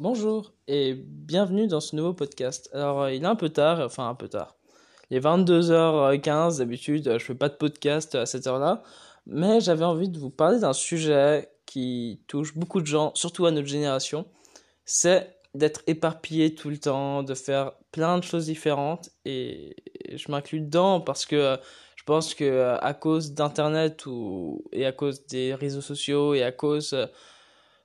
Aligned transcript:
Bonjour 0.00 0.52
et 0.68 0.94
bienvenue 0.94 1.66
dans 1.66 1.80
ce 1.80 1.96
nouveau 1.96 2.12
podcast. 2.12 2.70
Alors, 2.72 3.02
euh, 3.02 3.12
il 3.12 3.24
est 3.24 3.26
un 3.26 3.34
peu 3.34 3.48
tard, 3.48 3.80
enfin 3.80 4.08
un 4.08 4.14
peu 4.14 4.28
tard. 4.28 4.54
Il 5.10 5.16
est 5.16 5.20
22h15, 5.20 6.58
d'habitude, 6.58 7.18
je 7.18 7.24
fais 7.24 7.34
pas 7.34 7.48
de 7.48 7.56
podcast 7.56 8.14
à 8.14 8.24
cette 8.24 8.46
heure-là, 8.46 8.84
mais 9.26 9.60
j'avais 9.60 9.84
envie 9.84 10.08
de 10.08 10.16
vous 10.20 10.30
parler 10.30 10.60
d'un 10.60 10.72
sujet 10.72 11.48
qui 11.66 12.20
touche 12.28 12.54
beaucoup 12.54 12.80
de 12.80 12.86
gens, 12.86 13.10
surtout 13.16 13.44
à 13.46 13.50
notre 13.50 13.66
génération. 13.66 14.26
C'est 14.84 15.36
d'être 15.56 15.82
éparpillé 15.88 16.54
tout 16.54 16.70
le 16.70 16.78
temps, 16.78 17.24
de 17.24 17.34
faire 17.34 17.72
plein 17.90 18.18
de 18.18 18.22
choses 18.22 18.46
différentes 18.46 19.10
et 19.24 19.74
je 20.14 20.30
m'inclus 20.30 20.60
dedans 20.60 21.00
parce 21.00 21.26
que 21.26 21.34
euh, 21.34 21.56
je 21.96 22.04
pense 22.04 22.34
que 22.34 22.44
euh, 22.44 22.78
à 22.78 22.94
cause 22.94 23.32
d'internet 23.32 24.06
ou 24.06 24.62
et 24.70 24.86
à 24.86 24.92
cause 24.92 25.26
des 25.26 25.54
réseaux 25.54 25.80
sociaux 25.80 26.34
et 26.34 26.44
à 26.44 26.52
cause 26.52 26.94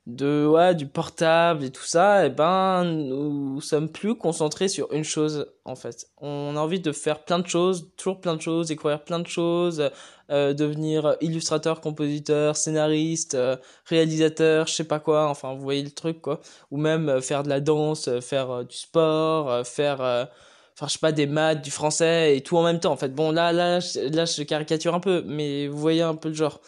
de 0.06 0.46
ouais 0.46 0.76
du 0.76 0.86
portable 0.86 1.64
et 1.64 1.72
tout 1.72 1.86
ça 1.86 2.24
et 2.24 2.28
eh 2.28 2.30
ben 2.30 2.84
nous 2.84 3.62
sommes 3.62 3.90
plus 3.90 4.16
concentrés 4.16 4.68
sur 4.68 4.91
une 4.91 5.05
chose 5.05 5.48
en 5.64 5.76
fait. 5.76 6.08
On 6.18 6.58
a 6.58 6.60
envie 6.60 6.82
de 6.82 6.91
faire 6.91 7.23
plein 7.23 7.40
de 7.40 7.48
choses 7.48 7.90
toujours 7.96 8.20
plein 8.20 8.36
de 8.36 8.41
choses 8.41 8.68
découvrir 8.68 9.04
plein 9.05 9.20
de 9.20 9.27
choses 9.27 9.90
euh, 10.30 10.54
devenir 10.54 11.16
illustrateur 11.22 11.80
compositeur 11.80 12.58
scénariste 12.58 13.36
euh, 13.36 13.55
réalisateur 13.86 14.68
je 14.68 14.74
sais 14.74 14.84
pas 14.84 15.00
quoi 15.00 15.30
enfin 15.30 15.54
vous 15.54 15.62
voyez 15.62 15.84
le 15.84 15.91
truc 15.91 16.22
quoi. 16.22 16.41
Ou 16.72 16.77
même 16.77 17.08
euh, 17.08 17.22
faire 17.22 17.44
de 17.44 17.49
la 17.49 17.62
danse 17.62 18.10
euh, 18.10 18.20
faire 18.20 18.66
du 18.66 18.76
sport 18.76 19.66
faire 19.66 20.02
enfin 20.02 20.88
je 20.88 20.94
sais 20.94 20.99
pas 20.99 21.13
des 21.13 21.27
maths 21.27 21.62
du 21.62 21.72
français 21.72 22.35
et 22.35 22.41
tout 22.41 22.58
en 22.58 22.63
même 22.63 22.80
temps 22.82 22.91
en 22.91 22.98
fait. 22.98 23.16
Bon 23.16 23.32
là 23.32 23.54
là 23.54 23.80
là 23.96 24.26
je 24.26 24.44
caricature 24.44 24.96
un 24.96 24.99
peu 24.99 25.24
mais 25.26 25.68
vous 25.68 25.77
voyez 25.77 26.02
un 26.02 26.16
peu 26.16 26.27
le 26.27 26.35
genre 26.35 26.60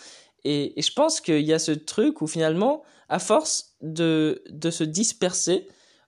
et, 0.45 0.81
je 0.81 0.91
pense 0.93 1.19
qu'il 1.19 1.41
y 1.41 1.53
a 1.53 1.59
ce 1.59 1.71
truc 1.71 2.21
où 2.21 2.27
finalement 2.27 2.83
à 3.09 3.19
force 3.19 3.75
de, 3.81 4.43
de 4.49 4.69
se 4.71 4.83
disperser, 4.83 5.67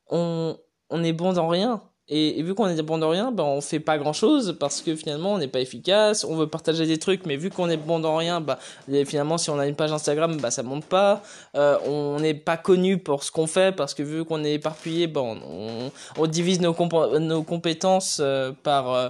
on, 0.10 0.58
on 0.90 1.04
est 1.04 1.14
bon 1.14 1.34
dans 1.34 1.48
rien. 1.48 1.82
Et, 2.10 2.42
vu 2.42 2.56
qu'on 2.56 2.68
est 2.68 2.82
bon 2.82 3.00
dans 3.00 3.10
rien, 3.10 3.32
ben 3.34 3.44
on 3.44 3.60
fait 3.60 3.82
pas 3.82 3.98
grand 3.98 4.14
chose 4.14 4.56
parce 4.60 4.82
que 4.82 4.96
finalement 4.96 5.34
on 5.34 5.38
n'est 5.40 5.50
pas 5.50 5.60
efficace. 5.60 6.24
On 6.24 6.36
veut 6.36 6.48
partager 6.48 6.86
des 6.86 6.98
trucs, 6.98 7.26
mais 7.26 7.36
vu 7.36 7.50
qu'on 7.50 7.70
est 7.70 7.78
bon 7.78 8.00
dans 8.00 8.16
rien, 8.16 8.40
bah 8.40 8.60
finalement 9.06 9.38
si 9.38 9.50
on 9.50 9.60
a 9.60 9.68
une 9.68 9.76
page 9.76 9.92
Instagram, 9.92 10.38
bah 10.38 10.50
ça 10.50 10.64
monte 10.64 10.86
pas. 10.86 11.22
Euh, 11.56 11.78
on 11.86 12.20
n'est 12.22 12.34
pas 12.34 12.56
connu 12.56 12.98
pour 12.98 13.24
ce 13.24 13.32
qu'on 13.32 13.48
fait 13.48 13.76
parce 13.76 13.94
que 13.94 14.04
vu 14.04 14.24
qu'on 14.24 14.44
est 14.46 14.54
éparpillé, 14.54 15.08
bon, 15.08 15.38
on, 15.50 15.92
on 16.18 16.28
divise 16.28 16.62
nos, 16.62 16.74
nos 17.20 17.44
compétences 17.44 18.20
euh, 18.22 18.54
par 18.64 18.94
euh, 18.94 19.10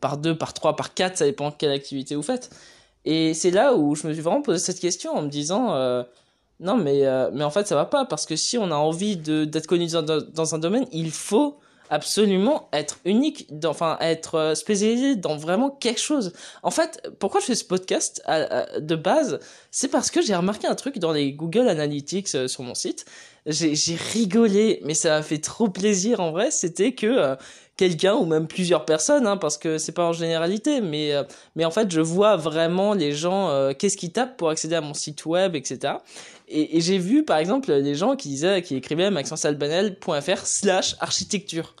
par 0.00 0.16
deux, 0.16 0.36
par 0.36 0.52
trois, 0.52 0.74
par 0.74 0.94
quatre, 0.94 1.18
ça 1.18 1.24
dépend 1.24 1.50
de 1.50 1.54
quelle 1.56 1.70
activité 1.70 2.16
vous 2.16 2.22
faites. 2.22 2.50
Et 3.04 3.34
c'est 3.34 3.50
là 3.50 3.74
où 3.74 3.94
je 3.94 4.06
me 4.06 4.12
suis 4.12 4.22
vraiment 4.22 4.42
posé 4.42 4.58
cette 4.58 4.80
question 4.80 5.12
en 5.12 5.22
me 5.22 5.28
disant 5.28 6.04
non, 6.62 6.76
mais, 6.76 7.04
euh, 7.06 7.30
mais 7.32 7.42
en 7.44 7.50
fait, 7.50 7.66
ça 7.66 7.74
va 7.74 7.84
pas, 7.84 8.04
parce 8.04 8.24
que 8.24 8.36
si 8.36 8.56
on 8.56 8.70
a 8.70 8.76
envie 8.76 9.16
d'être 9.16 9.66
connu 9.66 9.88
dans, 9.88 10.02
dans, 10.02 10.54
un 10.54 10.58
domaine, 10.58 10.86
il 10.92 11.10
faut 11.10 11.58
absolument 11.90 12.68
être 12.72 12.98
unique, 13.04 13.48
enfin 13.66 13.98
être 14.00 14.36
euh, 14.36 14.54
spécialisé 14.54 15.16
dans 15.16 15.36
vraiment 15.36 15.70
quelque 15.70 16.00
chose. 16.00 16.32
En 16.62 16.70
fait, 16.70 17.02
pourquoi 17.18 17.40
je 17.40 17.46
fais 17.46 17.54
ce 17.56 17.64
podcast 17.64 18.22
de 18.78 18.94
base 18.94 19.40
C'est 19.72 19.88
parce 19.88 20.10
que 20.10 20.22
j'ai 20.22 20.34
remarqué 20.34 20.68
un 20.68 20.76
truc 20.76 20.98
dans 20.98 21.12
les 21.12 21.32
Google 21.32 21.68
Analytics 21.68 22.34
euh, 22.34 22.48
sur 22.48 22.62
mon 22.62 22.74
site. 22.74 23.04
J'ai 23.46 23.96
rigolé, 24.12 24.80
mais 24.84 24.94
ça 24.94 25.10
m'a 25.10 25.22
fait 25.22 25.38
trop 25.38 25.68
plaisir 25.68 26.20
en 26.20 26.30
vrai. 26.30 26.50
C'était 26.50 26.92
que 26.92 27.36
quelqu'un 27.76 28.14
ou 28.14 28.24
même 28.24 28.46
plusieurs 28.46 28.84
personnes, 28.84 29.26
hein, 29.26 29.36
parce 29.36 29.58
que 29.58 29.78
c'est 29.78 29.92
pas 29.92 30.04
en 30.04 30.12
généralité, 30.12 30.80
mais 30.80 31.12
mais 31.56 31.64
en 31.64 31.72
fait, 31.72 31.90
je 31.90 32.00
vois 32.00 32.36
vraiment 32.36 32.94
les 32.94 33.12
gens 33.12 33.72
qu'est-ce 33.76 33.96
qu'ils 33.96 34.12
tapent 34.12 34.36
pour 34.36 34.50
accéder 34.50 34.76
à 34.76 34.80
mon 34.80 34.94
site 34.94 35.26
web, 35.26 35.56
etc 35.56 35.94
et, 36.52 36.80
j'ai 36.80 36.98
vu 36.98 37.24
par 37.24 37.38
exemple 37.38 37.82
des 37.82 37.94
gens 37.94 38.16
qui 38.16 38.28
disaient, 38.28 38.62
qui 38.62 38.76
écrivaient 38.76 39.10
maxencealbanel.fr 39.10 40.46
slash 40.46 40.96
architecture. 41.00 41.74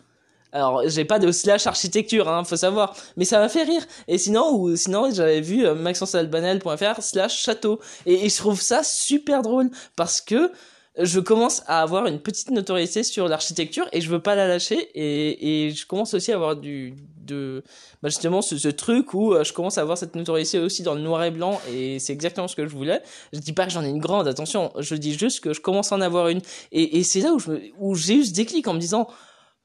Alors, 0.54 0.86
j'ai 0.86 1.06
pas 1.06 1.18
de 1.18 1.32
slash 1.32 1.66
architecture, 1.66 2.28
hein, 2.28 2.44
faut 2.44 2.56
savoir, 2.56 2.94
mais 3.16 3.24
ça 3.24 3.38
m'a 3.38 3.48
fait 3.48 3.62
rire. 3.62 3.86
Et 4.06 4.18
sinon, 4.18 4.52
ou 4.54 4.76
sinon, 4.76 5.10
j'avais 5.10 5.40
vu 5.40 5.64
euh, 5.64 5.74
maxencealbanel.fr 5.74 7.02
slash 7.02 7.42
château. 7.42 7.80
Et, 8.04 8.26
et, 8.26 8.28
je 8.28 8.36
trouve 8.36 8.60
ça 8.60 8.82
super 8.82 9.40
drôle 9.40 9.70
parce 9.96 10.20
que 10.20 10.52
je 10.98 11.20
commence 11.20 11.62
à 11.66 11.80
avoir 11.80 12.06
une 12.06 12.20
petite 12.20 12.50
notoriété 12.50 13.02
sur 13.02 13.26
l'architecture 13.26 13.88
et 13.92 14.00
je 14.00 14.10
veux 14.10 14.20
pas 14.20 14.34
la 14.34 14.46
lâcher 14.46 14.76
et, 14.94 15.66
et 15.66 15.70
je 15.70 15.86
commence 15.86 16.12
aussi 16.14 16.32
à 16.32 16.34
avoir 16.34 16.56
du 16.56 16.94
de 17.22 17.62
bah 18.02 18.08
justement 18.08 18.42
ce, 18.42 18.58
ce, 18.58 18.68
truc 18.68 19.14
où 19.14 19.32
euh, 19.32 19.44
je 19.44 19.52
commence 19.52 19.78
à 19.78 19.80
avoir 19.80 19.96
cette 19.96 20.16
notoriété 20.16 20.58
aussi 20.58 20.82
dans 20.82 20.94
le 20.94 21.00
noir 21.00 21.22
et 21.22 21.30
blanc 21.30 21.60
et 21.72 21.98
c'est 22.00 22.12
exactement 22.12 22.48
ce 22.48 22.56
que 22.56 22.66
je 22.66 22.74
voulais. 22.74 23.00
Je 23.32 23.38
dis 23.38 23.52
pas 23.52 23.64
que 23.64 23.72
j'en 23.72 23.84
ai 23.84 23.88
une 23.88 24.00
grande 24.00 24.26
attention 24.26 24.72
je 24.78 24.94
dis 24.94 25.16
juste 25.16 25.40
que 25.40 25.54
je 25.54 25.60
commence 25.60 25.92
à 25.92 25.96
en 25.96 26.00
avoir 26.00 26.28
une. 26.28 26.40
Et, 26.72 26.98
et 26.98 27.04
c'est 27.04 27.20
là 27.20 27.32
où 27.32 27.38
je 27.38 27.52
où 27.78 27.94
j'ai 27.94 28.16
eu 28.16 28.24
ce 28.24 28.32
déclic 28.32 28.66
en 28.68 28.74
me 28.74 28.80
disant 28.80 29.08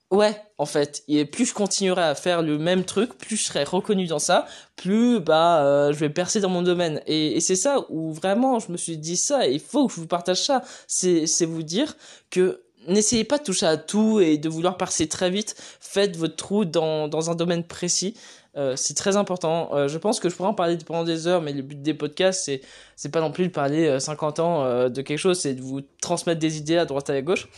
Ouais, 0.10 0.42
en 0.58 0.66
fait, 0.66 1.04
et 1.10 1.26
plus 1.26 1.48
je 1.48 1.54
continuerai 1.54 2.02
à 2.02 2.16
faire 2.16 2.42
le 2.42 2.58
même 2.58 2.86
truc, 2.86 3.18
plus 3.18 3.36
je 3.36 3.44
serai 3.44 3.66
reconnu 3.66 4.08
dans 4.08 4.20
ça, 4.20 4.46
plus 4.78 5.20
bah 5.20 5.62
euh, 5.66 5.92
je 5.92 6.00
vais 6.00 6.10
percer 6.10 6.40
dans 6.40 6.48
mon 6.48 6.62
domaine. 6.62 7.02
Et, 7.08 7.36
et 7.36 7.42
c'est 7.42 7.58
ça 7.58 7.86
où 7.90 8.14
vraiment 8.14 8.58
je 8.60 8.72
me 8.72 8.78
suis 8.78 8.98
dit 8.98 9.18
ça. 9.18 9.46
Il 9.48 9.60
faut 9.60 9.88
que 9.88 9.94
je 9.94 10.00
vous 10.00 10.08
partage 10.08 10.42
ça. 10.46 10.64
C'est 10.88 11.28
c'est 11.28 11.46
vous 11.46 11.62
dire 11.62 11.98
que 12.30 12.64
n'essayez 12.88 13.26
pas 13.26 13.38
de 13.38 13.44
toucher 13.44 13.66
à 13.66 13.76
tout 13.76 14.22
et 14.22 14.38
de 14.38 14.48
vouloir 14.48 14.78
percer 14.78 15.10
très 15.10 15.30
vite. 15.30 15.56
Faites 15.82 16.16
votre 16.16 16.38
trou 16.38 16.64
dans 16.64 17.10
dans 17.10 17.30
un 17.30 17.36
domaine 17.36 17.66
précis. 17.66 18.16
Euh, 18.56 18.78
c'est 18.78 18.94
très 18.96 19.18
important. 19.18 19.70
Euh, 19.74 19.90
je 19.90 19.98
pense 19.98 20.22
que 20.22 20.30
je 20.30 20.36
pourrais 20.38 20.50
en 20.50 20.54
parler 20.54 20.78
pendant 20.78 21.04
des 21.04 21.28
heures, 21.28 21.42
mais 21.42 21.52
le 21.52 21.62
but 21.62 21.82
des 21.82 21.94
podcasts, 21.94 22.46
c'est 22.46 22.62
c'est 22.96 23.10
pas 23.12 23.20
non 23.20 23.32
plus 23.32 23.48
de 23.48 23.52
parler 23.52 24.00
50 24.00 24.40
ans 24.40 24.90
de 24.90 25.02
quelque 25.02 25.20
chose, 25.20 25.38
c'est 25.38 25.54
de 25.54 25.62
vous 25.62 25.82
transmettre 26.02 26.40
des 26.40 26.58
idées 26.58 26.78
à 26.78 26.86
droite 26.86 27.10
et 27.10 27.14
à 27.14 27.22
gauche. 27.22 27.50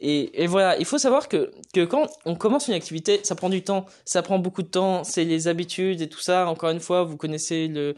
Et, 0.00 0.42
et, 0.42 0.46
voilà, 0.46 0.78
il 0.78 0.84
faut 0.84 0.98
savoir 0.98 1.28
que, 1.28 1.50
que 1.72 1.84
quand 1.84 2.08
on 2.24 2.34
commence 2.34 2.68
une 2.68 2.74
activité, 2.74 3.20
ça 3.22 3.34
prend 3.34 3.48
du 3.48 3.62
temps, 3.62 3.86
ça 4.04 4.22
prend 4.22 4.38
beaucoup 4.38 4.62
de 4.62 4.68
temps, 4.68 5.04
c'est 5.04 5.24
les 5.24 5.48
habitudes 5.48 6.02
et 6.02 6.08
tout 6.08 6.20
ça. 6.20 6.48
Encore 6.48 6.70
une 6.70 6.80
fois, 6.80 7.04
vous 7.04 7.16
connaissez 7.16 7.68
le, 7.68 7.94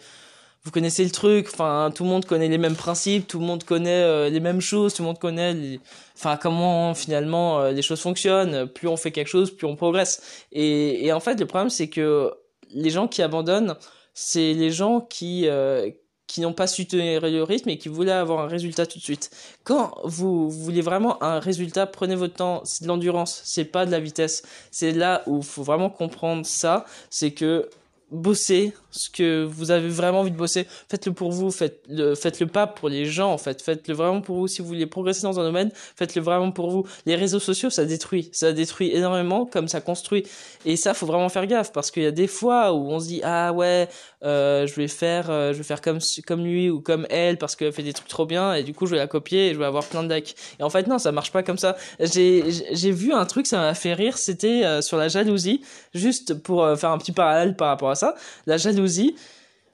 vous 0.64 0.70
connaissez 0.70 1.04
le 1.04 1.10
truc. 1.10 1.48
Enfin, 1.52 1.90
tout 1.94 2.04
le 2.04 2.10
monde 2.10 2.24
connaît 2.24 2.48
les 2.48 2.58
mêmes 2.58 2.76
principes, 2.76 3.26
tout 3.26 3.38
le 3.40 3.46
monde 3.46 3.64
connaît 3.64 4.02
euh, 4.02 4.28
les 4.28 4.40
mêmes 4.40 4.60
choses, 4.60 4.94
tout 4.94 5.02
le 5.02 5.08
monde 5.08 5.18
connaît, 5.18 5.54
les, 5.54 5.80
enfin, 6.16 6.36
comment 6.36 6.94
finalement 6.94 7.60
euh, 7.60 7.72
les 7.72 7.82
choses 7.82 8.00
fonctionnent. 8.00 8.66
Plus 8.66 8.88
on 8.88 8.96
fait 8.96 9.10
quelque 9.10 9.28
chose, 9.28 9.50
plus 9.54 9.66
on 9.66 9.76
progresse. 9.76 10.44
Et, 10.52 11.06
et 11.06 11.12
en 11.12 11.20
fait, 11.20 11.38
le 11.40 11.46
problème, 11.46 11.70
c'est 11.70 11.88
que 11.88 12.32
les 12.70 12.90
gens 12.90 13.08
qui 13.08 13.22
abandonnent, 13.22 13.76
c'est 14.14 14.52
les 14.52 14.70
gens 14.70 15.00
qui 15.00 15.48
euh, 15.48 15.90
qui 16.28 16.42
n'ont 16.42 16.52
pas 16.52 16.68
su 16.68 16.86
tenir 16.86 17.22
le 17.22 17.42
rythme 17.42 17.70
et 17.70 17.78
qui 17.78 17.88
voulaient 17.88 18.12
avoir 18.12 18.40
un 18.40 18.46
résultat 18.46 18.86
tout 18.86 18.98
de 18.98 19.02
suite. 19.02 19.30
Quand 19.64 19.94
vous 20.04 20.48
voulez 20.48 20.82
vraiment 20.82 21.20
un 21.22 21.40
résultat, 21.40 21.86
prenez 21.86 22.14
votre 22.14 22.34
temps. 22.34 22.60
C'est 22.64 22.84
de 22.84 22.88
l'endurance, 22.88 23.40
c'est 23.44 23.64
pas 23.64 23.86
de 23.86 23.90
la 23.90 23.98
vitesse. 23.98 24.42
C'est 24.70 24.92
là 24.92 25.22
où 25.26 25.38
il 25.38 25.44
faut 25.44 25.64
vraiment 25.64 25.90
comprendre 25.90 26.46
ça. 26.46 26.84
C'est 27.10 27.32
que 27.32 27.68
bosser 28.10 28.72
ce 28.90 29.10
que 29.10 29.44
vous 29.44 29.70
avez 29.70 29.88
vraiment 29.88 30.20
envie 30.20 30.30
de 30.30 30.36
bosser. 30.36 30.66
Faites-le 30.88 31.12
pour 31.12 31.30
vous, 31.30 31.50
faites-le, 31.50 32.14
faites-le 32.14 32.46
pas 32.46 32.66
pour 32.66 32.88
les 32.88 33.04
gens, 33.04 33.32
en 33.32 33.38
fait. 33.38 33.60
Faites-le 33.60 33.94
vraiment 33.94 34.20
pour 34.20 34.36
vous. 34.36 34.48
Si 34.48 34.62
vous 34.62 34.68
voulez 34.68 34.86
progresser 34.86 35.22
dans 35.22 35.38
un 35.38 35.44
domaine, 35.44 35.70
faites-le 35.74 36.22
vraiment 36.22 36.50
pour 36.50 36.70
vous. 36.70 36.86
Les 37.04 37.14
réseaux 37.14 37.40
sociaux, 37.40 37.70
ça 37.70 37.84
détruit. 37.84 38.30
Ça 38.32 38.52
détruit 38.52 38.94
énormément 38.94 39.44
comme 39.44 39.68
ça 39.68 39.80
construit. 39.80 40.26
Et 40.64 40.76
ça, 40.76 40.94
faut 40.94 41.06
vraiment 41.06 41.28
faire 41.28 41.46
gaffe 41.46 41.72
parce 41.72 41.90
qu'il 41.90 42.02
y 42.02 42.06
a 42.06 42.10
des 42.10 42.28
fois 42.28 42.72
où 42.72 42.90
on 42.90 42.98
se 42.98 43.08
dit, 43.08 43.20
ah 43.24 43.52
ouais, 43.52 43.88
euh, 44.24 44.66
je 44.66 44.74
vais 44.74 44.88
faire, 44.88 45.28
euh, 45.28 45.52
je 45.52 45.58
vais 45.58 45.64
faire 45.64 45.80
comme, 45.80 45.98
comme 46.26 46.44
lui 46.44 46.70
ou 46.70 46.80
comme 46.80 47.06
elle 47.10 47.36
parce 47.36 47.56
qu'elle 47.56 47.72
fait 47.72 47.82
des 47.82 47.92
trucs 47.92 48.08
trop 48.08 48.26
bien 48.26 48.54
et 48.54 48.62
du 48.62 48.72
coup, 48.72 48.86
je 48.86 48.92
vais 48.92 48.98
la 48.98 49.06
copier 49.06 49.48
et 49.48 49.54
je 49.54 49.58
vais 49.58 49.64
avoir 49.64 49.84
plein 49.84 50.02
de 50.02 50.14
likes. 50.14 50.36
Et 50.58 50.62
en 50.62 50.70
fait, 50.70 50.86
non, 50.86 50.98
ça 50.98 51.12
marche 51.12 51.32
pas 51.32 51.42
comme 51.42 51.58
ça. 51.58 51.76
J'ai, 52.00 52.44
j'ai 52.72 52.90
vu 52.90 53.12
un 53.12 53.26
truc, 53.26 53.46
ça 53.46 53.58
m'a 53.58 53.74
fait 53.74 53.94
rire, 53.94 54.16
c'était 54.16 54.64
euh, 54.64 54.80
sur 54.82 54.96
la 54.96 55.08
jalousie, 55.08 55.62
juste 55.94 56.34
pour 56.42 56.66
faire 56.78 56.90
un 56.90 56.98
petit 56.98 57.12
parallèle 57.12 57.56
par 57.56 57.68
rapport 57.68 57.90
à 57.90 57.94
ça. 57.94 58.14
La 58.46 58.56
jalousie 58.56 58.68
jalousie, 58.78 59.16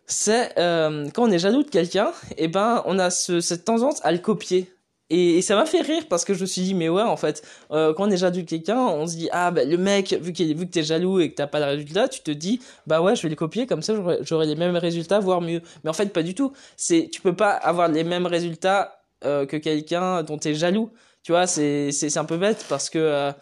c'est 0.07 0.59
euh, 0.59 1.09
quand 1.13 1.25
on 1.25 1.31
est 1.31 1.39
jaloux 1.39 1.63
de 1.63 1.71
quelqu'un, 1.71 2.11
et 2.33 2.45
eh 2.45 2.49
ben 2.49 2.83
on 2.87 2.99
a 2.99 3.11
ce, 3.11 3.41
cette 3.41 3.65
tendance 3.65 4.05
à 4.05 4.13
le 4.13 4.19
copier. 4.19 4.71
Et, 5.11 5.43
ça 5.43 5.55
m'a 5.55 5.67
fait 5.67 5.83
rire 5.83 6.05
parce 6.09 6.25
que 6.25 6.33
je 6.33 6.41
me 6.41 6.47
suis 6.47 6.63
dit 6.63 6.75
mais 6.75 6.89
ouais 6.89 7.03
en 7.03 7.17
fait 7.19 7.47
euh, 7.73 7.93
quand 7.93 8.09
on 8.09 8.11
est 8.11 8.17
jaloux 8.17 8.41
de 8.41 8.49
quelqu'un 8.49 8.79
on 8.79 9.07
se 9.07 9.17
dit 9.17 9.29
ah 9.33 9.51
bah 9.51 9.65
le 9.65 9.77
mec 9.77 10.15
vu 10.15 10.33
qu'il 10.33 10.57
vu 10.57 10.67
que 10.67 10.71
t'es 10.73 10.83
jaloux 10.83 11.21
et 11.21 11.31
que 11.31 11.35
t'as 11.35 11.47
pas 11.47 11.61
le 11.61 11.67
résultat 11.67 12.09
tu 12.09 12.23
te 12.23 12.31
dis 12.31 12.61
bah 12.87 13.03
ouais 13.03 13.15
je 13.15 13.23
vais 13.23 13.29
le 13.29 13.37
copier 13.37 13.67
comme 13.67 13.83
ça 13.83 13.95
j'aurai 14.23 14.47
les 14.47 14.57
mêmes 14.57 14.77
résultats 14.77 15.21
voire 15.21 15.43
mieux. 15.43 15.61
Mais 15.83 15.91
en 15.91 15.93
fait 15.93 16.13
pas 16.13 16.23
du 16.23 16.35
tout. 16.35 16.53
C'est 16.77 17.11
tu 17.13 17.21
peux 17.21 17.37
pas 17.37 17.51
avoir 17.51 17.89
les 17.89 18.05
mêmes 18.05 18.27
résultats 18.27 19.03
euh, 19.25 19.45
que 19.47 19.57
quelqu'un 19.59 20.23
dont 20.23 20.39
t'es 20.39 20.55
jaloux. 20.55 20.91
Tu 21.23 21.33
vois 21.33 21.47
c'est 21.47 21.93
c'est 21.93 22.17
un 22.19 22.25
peu 22.25 22.39
bête 22.39 22.65
parce 22.69 22.89
que 22.91 23.33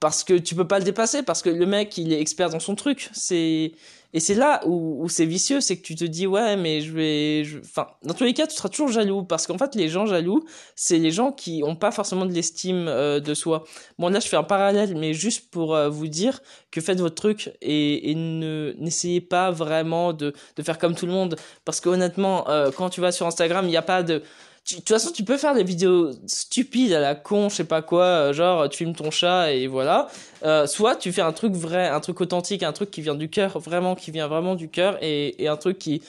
parce 0.00 0.22
que 0.24 0.34
tu 0.34 0.54
peux 0.54 0.66
pas 0.68 0.78
le 0.78 0.84
dépasser 0.84 1.22
parce 1.22 1.42
que 1.42 1.50
le 1.50 1.66
mec 1.66 1.96
il 1.98 2.12
est 2.12 2.20
expert 2.20 2.50
dans 2.50 2.60
son 2.60 2.74
truc. 2.76 3.10
C'est 3.12 3.72
et 4.14 4.20
c'est 4.20 4.34
là 4.34 4.60
où, 4.64 5.08
c'est 5.08 5.26
vicieux, 5.26 5.60
c'est 5.60 5.76
que 5.76 5.82
tu 5.82 5.96
te 5.96 6.04
dis 6.04 6.28
ouais 6.28 6.56
mais 6.56 6.80
je 6.80 6.92
vais, 6.92 7.42
enfin 7.64 7.88
dans 8.04 8.14
tous 8.14 8.22
les 8.22 8.32
cas 8.32 8.46
tu 8.46 8.54
seras 8.54 8.68
toujours 8.68 8.88
jaloux 8.88 9.24
parce 9.24 9.48
qu'en 9.48 9.58
fait 9.58 9.74
les 9.74 9.88
gens 9.88 10.06
jaloux 10.06 10.44
c'est 10.76 10.98
les 10.98 11.10
gens 11.10 11.32
qui 11.32 11.62
ont 11.64 11.74
pas 11.74 11.90
forcément 11.90 12.24
de 12.24 12.32
l'estime 12.32 12.86
euh, 12.86 13.18
de 13.18 13.34
soi. 13.34 13.64
Bon 13.98 14.08
là 14.08 14.20
je 14.20 14.28
fais 14.28 14.36
un 14.36 14.44
parallèle 14.44 14.96
mais 14.96 15.14
juste 15.14 15.50
pour 15.50 15.74
euh, 15.74 15.88
vous 15.88 16.06
dire 16.06 16.40
que 16.70 16.80
faites 16.80 17.00
votre 17.00 17.16
truc 17.16 17.52
et, 17.60 18.14
ne 18.14 18.74
n'essayez 18.78 19.20
pas 19.20 19.50
vraiment 19.50 20.12
de 20.12 20.32
de 20.54 20.62
faire 20.62 20.78
comme 20.78 20.94
tout 20.94 21.06
le 21.06 21.12
monde 21.12 21.34
parce 21.64 21.80
que 21.80 21.88
honnêtement 21.88 22.48
euh, 22.48 22.70
quand 22.70 22.90
tu 22.90 23.00
vas 23.00 23.10
sur 23.10 23.26
Instagram 23.26 23.64
il 23.66 23.70
n'y 23.70 23.76
a 23.76 23.82
pas 23.82 24.04
de 24.04 24.22
de 24.70 24.76
toute 24.76 24.88
façon, 24.88 25.12
tu 25.12 25.24
peux 25.24 25.36
faire 25.36 25.54
des 25.54 25.62
vidéos 25.62 26.12
stupides 26.26 26.92
à 26.92 27.00
la 27.00 27.14
con, 27.14 27.50
je 27.50 27.56
sais 27.56 27.64
pas 27.64 27.82
quoi, 27.82 28.04
euh, 28.04 28.32
genre 28.32 28.68
tu 28.70 28.78
filmes 28.78 28.94
ton 28.94 29.10
chat 29.10 29.52
et 29.52 29.66
voilà. 29.66 30.08
Euh, 30.42 30.66
soit 30.66 30.96
tu 30.96 31.12
fais 31.12 31.20
un 31.20 31.32
truc 31.32 31.52
vrai, 31.52 31.88
un 31.88 32.00
truc 32.00 32.20
authentique, 32.22 32.62
un 32.62 32.72
truc 32.72 32.90
qui 32.90 33.02
vient 33.02 33.14
du 33.14 33.28
cœur, 33.28 33.58
vraiment, 33.58 33.94
qui 33.94 34.10
vient 34.10 34.26
vraiment 34.26 34.54
du 34.54 34.70
cœur 34.70 34.96
et, 35.02 35.42
et 35.42 35.48
un 35.48 35.56
truc 35.56 35.78
qui, 35.78 36.02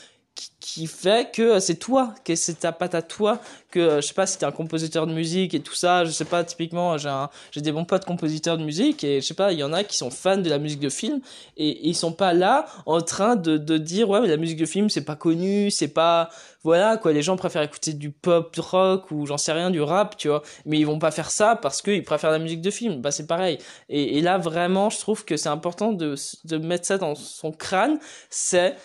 qui, 0.59 0.87
fait 0.87 1.31
que 1.31 1.59
c'est 1.59 1.75
toi, 1.75 2.13
que 2.25 2.35
c'est 2.35 2.59
ta 2.59 2.73
patte 2.73 2.95
à 2.95 3.01
toi, 3.01 3.39
que 3.71 3.79
euh, 3.79 4.01
je 4.01 4.07
sais 4.07 4.13
pas 4.13 4.27
si 4.27 4.37
t'es 4.37 4.45
un 4.45 4.51
compositeur 4.51 5.07
de 5.07 5.13
musique 5.13 5.53
et 5.53 5.61
tout 5.61 5.73
ça, 5.73 6.03
je 6.03 6.11
sais 6.11 6.25
pas, 6.25 6.43
typiquement 6.43 6.97
j'ai 6.97 7.09
j'ai 7.51 7.61
des 7.61 7.71
bons 7.71 7.85
potes 7.85 8.03
compositeurs 8.03 8.57
de 8.57 8.63
musique 8.63 9.03
et 9.03 9.21
je 9.21 9.25
sais 9.25 9.33
pas, 9.33 9.53
il 9.53 9.59
y 9.59 9.63
en 9.63 9.71
a 9.71 9.83
qui 9.83 9.95
sont 9.95 10.09
fans 10.09 10.37
de 10.37 10.49
la 10.49 10.57
musique 10.57 10.81
de 10.81 10.89
film 10.89 11.21
et, 11.55 11.87
ils 11.87 11.95
sont 11.95 12.11
pas 12.11 12.33
là 12.33 12.65
en 12.85 13.01
train 13.01 13.35
de, 13.35 13.57
de 13.57 13.77
dire 13.77 14.09
ouais 14.09 14.19
mais 14.19 14.27
la 14.27 14.37
musique 14.37 14.57
de 14.57 14.65
film 14.65 14.89
c'est 14.89 15.05
pas 15.05 15.15
connu, 15.15 15.71
c'est 15.71 15.87
pas 15.87 16.29
voilà 16.63 16.97
quoi, 16.97 17.13
les 17.13 17.21
gens 17.21 17.37
préfèrent 17.37 17.63
écouter 17.63 17.93
du 17.93 18.11
pop 18.11 18.53
rock 18.57 19.11
ou 19.11 19.25
j'en 19.25 19.37
sais 19.37 19.53
rien 19.53 19.69
du 19.71 19.81
rap, 19.81 20.17
tu 20.17 20.27
vois, 20.27 20.41
mais 20.65 20.77
ils 20.79 20.85
vont 20.85 20.99
pas 20.99 21.11
faire 21.11 21.31
ça 21.31 21.55
parce 21.55 21.81
qu'ils 21.81 22.03
préfèrent 22.03 22.31
la 22.31 22.39
musique 22.39 22.61
de 22.61 22.71
film, 22.71 23.01
bah 23.01 23.11
c'est 23.11 23.27
pareil. 23.27 23.59
Et, 23.87 24.17
et 24.17 24.21
là 24.21 24.37
vraiment, 24.37 24.89
je 24.89 24.99
trouve 24.99 25.23
que 25.23 25.37
c'est 25.37 25.49
important 25.49 25.93
de 25.93 26.15
de 26.43 26.57
mettre 26.57 26.85
ça 26.85 26.97
dans 26.97 27.15
son 27.15 27.51
crâne, 27.51 27.99
c'est 28.29 28.75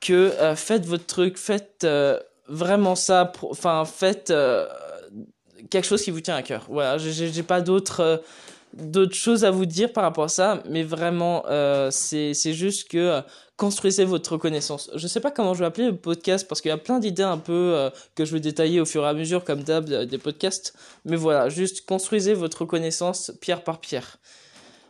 que 0.00 0.12
euh, 0.12 0.56
faites 0.56 0.86
votre 0.86 1.06
truc, 1.06 1.36
faites 1.36 1.84
euh, 1.84 2.18
vraiment 2.48 2.94
ça, 2.94 3.30
enfin 3.42 3.84
faites 3.84 4.30
euh, 4.30 4.66
quelque 5.68 5.86
chose 5.86 6.02
qui 6.02 6.10
vous 6.10 6.20
tient 6.20 6.36
à 6.36 6.42
cœur. 6.42 6.66
Voilà, 6.68 6.98
j'ai 6.98 7.42
pas 7.42 7.60
d'autres 7.60 8.22
choses 9.12 9.44
à 9.44 9.50
vous 9.50 9.66
dire 9.66 9.92
par 9.92 10.04
rapport 10.04 10.24
à 10.24 10.28
ça, 10.28 10.62
mais 10.68 10.82
vraiment 10.82 11.44
c'est 11.90 12.34
juste 12.54 12.88
que 12.88 13.20
construisez 13.56 14.06
votre 14.06 14.32
reconnaissance. 14.32 14.90
Je 14.94 15.06
sais 15.06 15.20
pas 15.20 15.30
comment 15.30 15.52
je 15.52 15.60
vais 15.60 15.66
appeler 15.66 15.88
le 15.88 15.96
podcast 15.96 16.48
parce 16.48 16.62
qu'il 16.62 16.70
y 16.70 16.72
a 16.72 16.78
plein 16.78 16.98
d'idées 16.98 17.22
un 17.22 17.38
peu 17.38 17.90
que 18.14 18.24
je 18.24 18.32
vais 18.32 18.40
détailler 18.40 18.80
au 18.80 18.86
fur 18.86 19.04
et 19.04 19.08
à 19.08 19.12
mesure 19.12 19.44
comme 19.44 19.62
d'hab 19.62 19.84
des 19.84 20.18
podcasts, 20.18 20.74
mais 21.04 21.16
voilà, 21.16 21.50
juste 21.50 21.84
construisez 21.84 22.32
votre 22.32 22.62
reconnaissance 22.62 23.32
pierre 23.40 23.62
par 23.62 23.80
pierre. 23.80 24.18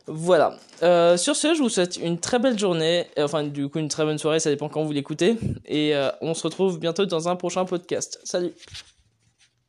Voilà. 0.07 0.57
Euh, 0.83 1.17
sur 1.17 1.37
ce, 1.37 1.55
je 1.55 1.63
vous 1.63 1.69
souhaite 1.69 1.97
une 1.97 2.19
très 2.19 2.39
belle 2.39 2.59
journée, 2.59 3.07
enfin 3.19 3.45
du 3.45 3.69
coup 3.69 3.79
une 3.79 3.89
très 3.89 4.05
bonne 4.05 4.19
soirée, 4.19 4.41
ça 4.41 4.51
dépend 4.51 4.69
quand 4.69 4.83
vous 4.83 4.93
l'écoutez, 4.93 5.37
et 5.67 5.95
euh, 5.95 6.11
on 6.21 6.35
se 6.35 6.43
retrouve 6.43 6.79
bientôt 6.79 7.07
dans 7.07 7.29
un 7.29 7.37
prochain 7.37 7.65
podcast. 7.65 8.21
Salut 8.25 8.53